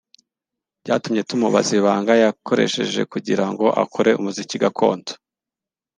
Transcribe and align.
Byatumye 0.83 1.21
tumubaza 1.29 1.71
ibanga 1.79 2.11
yakorsheje 2.23 3.01
kugira 3.11 3.45
ngo 3.51 3.65
akore 3.83 4.09
umuziki 4.19 4.55
gakondo 4.63 5.11